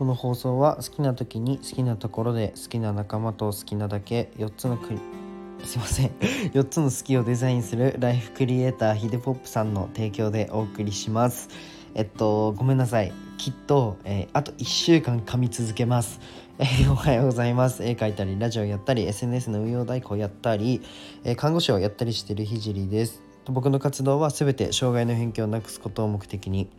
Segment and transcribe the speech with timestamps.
[0.00, 4.98] この放送は好きな時に好きなところで好きな仲間と好きなだけ4つのクリ
[5.62, 6.08] すいません
[6.56, 11.50] 4つの好きをデザインするライフクリエイターヒデポップさんの提供でお送りします。
[11.94, 13.12] えっとごめんなさい。
[13.36, 16.18] きっと、えー、あと1週間噛み続けます。
[16.58, 17.84] えー、 おはようございます。
[17.84, 20.80] 絵描いたりラジオやったり SNS の運用代行やったり、
[21.24, 23.22] えー、看護師をやったりしてるひじりです。
[23.44, 26.70] 僕の活動は全て障害の偏見をなくすことを目的に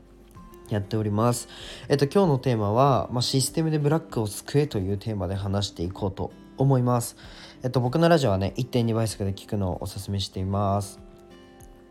[0.73, 1.47] やっております。
[1.89, 7.17] えっと、今日のテーマは、まあ、システムでブラックを救えというテーマで話していこうと思います。
[7.63, 10.99] えっと、僕のラジオはね、1.2倍速で聞くのをおすすめしています。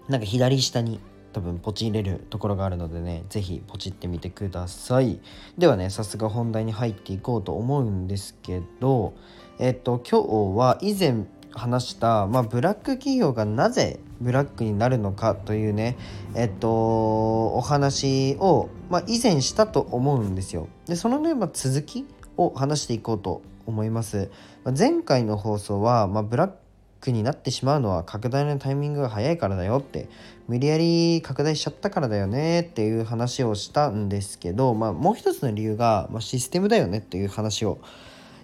[0.09, 1.01] なんか左下に
[1.33, 5.21] 多分ポチ入れるところがあるのでね、是非ポチってみてください。
[5.59, 9.15] ではね、早速本題に入っていこうと思うんですけど、
[9.59, 15.97] えっと、今日は以前話した、まあ、ブラック企業がなぜブラックになるのかというね
[16.35, 16.69] えっと
[17.55, 20.69] お話を、まあ、以前したと思うんですよ。
[20.87, 24.30] でそのね、まあ、続きを話していこうと思います。
[24.65, 26.52] まあ、前回の放送は、ま、ブラッ
[27.01, 30.09] クになってしまうのは拡大のタイミングが早いからだよって
[30.49, 37.79] 無理やり拡大しちゃったからだよねっていう話をしたんですけど、まあ、もう一つの理由が、ま、システムだよねっていう話を、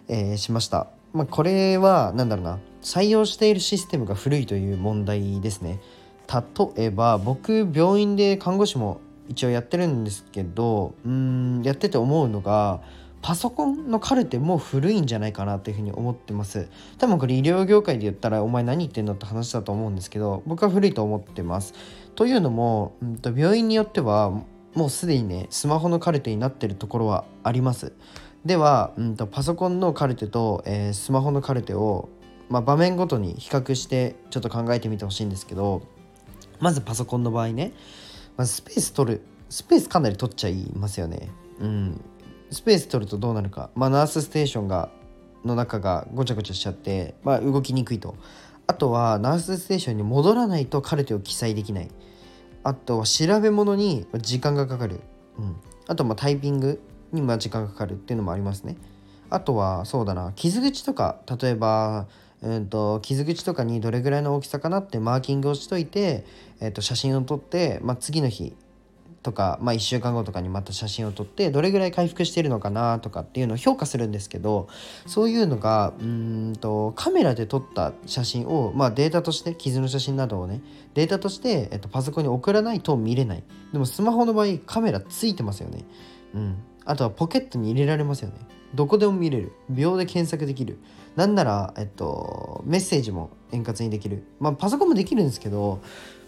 [0.08, 0.86] えー、しました。
[1.12, 5.80] まあ、これは何だろうな採用しているシステムが古いという問題ですね
[6.28, 12.80] 例えば僕病院で看護師も一応やってるんですけどうんやってて思うのが
[13.22, 16.68] パソコンのカルテも古いんじゃないかなっていうふうに思ってます。
[16.98, 21.74] 多分これ医療業界で言ったらお前何言ってんのって話だと思うんですけど僕は古いと思ってます。
[22.14, 24.30] というのも、うんと病院によっては
[24.74, 27.92] もうすでにねスマホのカルテになってるところはあります。
[28.44, 32.08] では、うんと、パソコンのカルテと、えー、スマホのカルテを
[32.48, 35.82] まあ、場面ごとに比較してちょっと考えてみてほしいんですけど
[36.60, 37.72] まずパソコンの場合ね、
[38.36, 39.22] まずスペース取る。
[39.48, 41.30] スペースかなり取っちゃいますよね。
[41.60, 42.00] うん。
[42.50, 43.70] スペース取るとどうなるか。
[43.74, 44.90] まあナースステーションが
[45.44, 48.16] の中がごちゃごちゃしちゃって、まあ、動きにくいと。
[48.66, 51.88] あとはナースステーションに戻らないとカルテを記載できない。
[52.64, 55.00] あとは調べ物に時間がかかる、
[55.38, 56.82] うん、あとまタイピング
[57.12, 58.76] にま時間がかかるっていうのもありますね。
[59.30, 60.32] あとはそうだな。
[60.34, 62.08] 傷口とか例えば
[62.42, 66.24] うんと、傷口とかにどれぐらいの大きさかなってマーキングをしといて、
[66.60, 68.54] えー、と写真を撮って、まあ、次の日
[69.26, 74.68] とか、まあ、1週間後とかにまた写真を撮ってどれぐらい回復しているのかなとかっていうのを評価するんですけど
[75.04, 80.62] そういうのがうんとカメラで撮った写真を、まあ、データとして傷の写真などをね
[80.94, 83.42] データとして、えっと、パソコンに送らないと見れない。
[83.72, 85.84] でもスマホの場合カメラついてますよね。
[86.34, 86.56] うん。
[86.84, 88.36] あとはポケットに入れられますよね。
[88.74, 90.78] どこでも見れる秒で検索できる
[91.16, 94.24] なんなら、えっと、メッセージも円滑にできる。
[94.38, 95.80] まあ、パソコンもできるんですけど、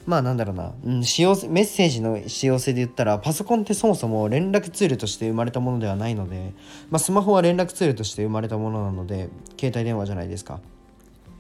[0.07, 6.55] まあなんだろうな、うん、使用メッセージの使用性で言ったらパソコンってそもそも連絡ツールとして生まれたものではないので、
[6.91, 9.29] まあ、スマホは連絡ツールとして生まれたものなので
[9.61, 10.61] 携帯電話じゃないですか。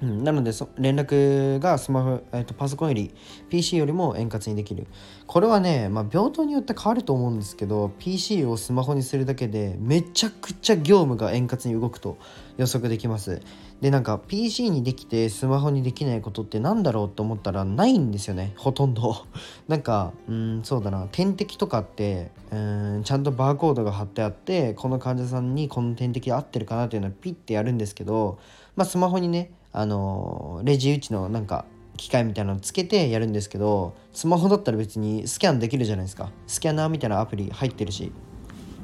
[0.01, 3.15] うん、なので連絡がスマホ、えー、とパソコンより
[3.51, 4.87] PC よりも円滑にできる。
[5.27, 12.17] これはね、まあ、病棟によって変わると思うんですけど PC をスマホにするだけでめちゃくちゃ業務が円滑に動くと
[12.57, 13.43] 予測できます。
[13.81, 18.53] でなんか PC にできてスマホにできないことって何だろうと思ったらないんですよね。
[18.57, 19.17] ほとんど。
[19.67, 21.09] なんかうんそうだな。
[21.11, 28.39] 点滴とかってうんちゃんとバーコードが貼ってあってこの患者さんにこの点滴合ってるかなっていうのをピッてやるんですけど
[28.77, 31.65] まあスマホにねあのレジ打ちのなんか
[31.97, 36.31] 機械みたいなのつけてやるんですけどスマホだったら別にスキャンできるじゃないですか。
[36.49, 38.11] スキャナーみたいなアプリ入ってるし。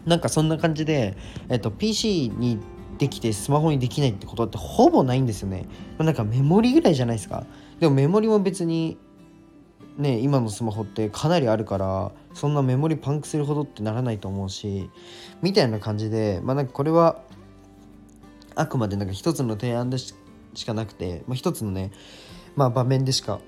[0.07, 1.17] なんかそんな感じで、
[1.49, 2.59] えっと、PC に
[2.99, 5.67] できてスマホにできないってことってほぼないんですよね。
[5.99, 7.47] なんかメモリぐらいじゃないですか。
[7.81, 8.99] でもメモリも別に
[9.97, 14.91] ね今のスマホってかなりあるからそんなメモリパンクするほどってならないと思うし
[15.43, 17.23] みたいな感じでまあなんかこれは
[18.55, 20.15] あくまでなんか一つの提案でし
[20.55, 21.93] しかなくて、まあ、一つのね、
[22.57, 23.41] まあ、場面でしか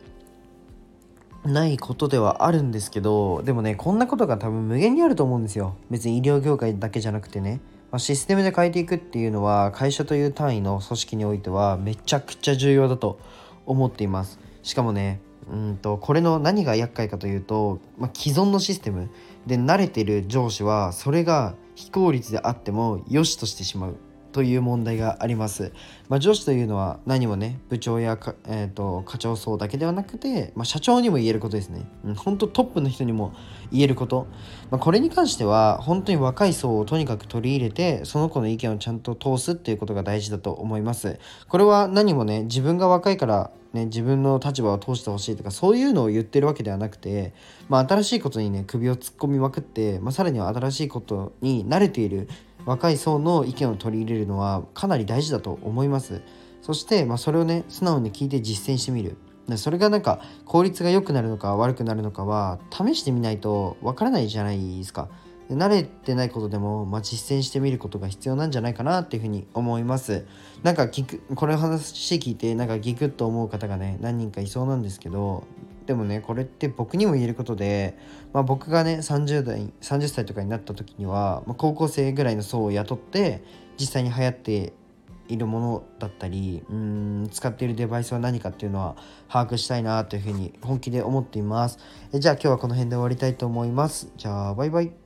[1.44, 5.76] ないことではあるんですけどでもねこんなことが多分無限にあると思うんですよ。
[5.90, 7.60] 別に医療業界だけじゃなくてね、
[7.90, 13.20] まあ、システムで変えていくっていうのは会社という単位の組織においてはめちゃくちゃ重要だと
[13.64, 14.40] 思っています。
[14.62, 15.20] しかもね
[15.50, 19.10] うんとこれの何が厄介かというと、まあ、既存のシステム
[19.46, 23.96] で慣れてる上司はそれが非効率であっても良しとしてしまう。
[24.36, 25.72] という問題があります。
[26.10, 31.88] まあ、上司というのは何もね部長やえーと、課長層だけではなくて、まあ、社長にも言えることですね。
[32.04, 33.32] うん、本当トップの人にも
[33.72, 34.26] 言えること、
[34.70, 41.18] まあ、これに関しては本当に若い層をとにかく取り入れてその子の意見をちゃんと通すっていうことが大事だと思います。
[41.48, 47.34] これは何もね自分が若いからね、自分の立場を通してほしいとかそういうのを言ってるわけではなくて、
[47.68, 52.28] まあ、新しいことにね首を突っ込みまくって、まあ、さらには新しいことに慣れている
[52.66, 56.20] 若い層の意見を取り入れるのはかなり大事だと思います。
[56.60, 59.16] そして、まあ、それをね素直に聞いて実践してみる。
[59.56, 65.08] それがなんか効率が良くなるのか悪くなるのかは試してみないとわからないじゃないですか。
[65.48, 70.26] 慣れてないことでも、まあ、実践してみることが必要なんじゃないかなっていうふうに思います。
[70.64, 75.44] なんか聞くこれ話聞いてなんかギクッと思う方がね何人かいそうなんですけど
[75.86, 77.96] でもねこれって僕にも言えることで、
[78.32, 83.42] まあ、僕がね30代30歳とかになった時には、まあ、高校生ぐらいの層を雇って
[83.78, 84.72] 実際に流行って
[85.28, 88.96] いるものだったりうん使っているデバイスは何かっていうのは
[89.28, 91.78] 把握したいなというふうに本気で思っています。
[92.12, 94.12] えじゃあ今日はこの辺で終わりたいと思います。
[94.16, 95.05] じゃあバイバイ。